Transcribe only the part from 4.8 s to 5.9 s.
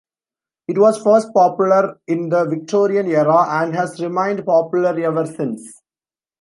ever since.